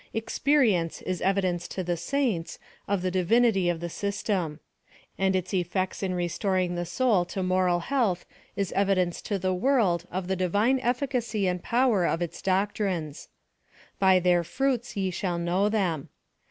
Experience 0.15 1.03
is 1.03 1.21
evidence 1.21 1.67
to 1.67 1.83
the 1.83 1.95
saints 1.95 2.57
of 2.87 3.03
the 3.03 3.11
Divinity 3.11 3.69
of 3.69 3.81
the 3.81 3.87
system. 3.87 4.59
And 5.15 5.35
its 5.35 5.51
eifects 5.51 6.01
in 6.01 6.15
re 6.15 6.27
storing 6.27 6.73
the 6.73 6.87
soul 6.87 7.23
to 7.25 7.43
moral 7.43 7.81
health 7.81 8.25
is 8.55 8.71
evidence 8.71 9.21
to 9.21 9.37
the 9.37 9.53
world 9.53 10.07
of 10.11 10.27
the 10.27 10.35
Divine 10.35 10.79
efficacy 10.79 11.45
and 11.45 11.61
power 11.61 12.03
of 12.07 12.19
its 12.19 12.41
doc 12.41 12.73
trines." 12.73 13.27
By 13.99 14.19
their 14.19 14.43
fruits, 14.43 14.97
ye 14.97 15.11
shall 15.11 15.37
know 15.37 15.69
them." 15.69 16.09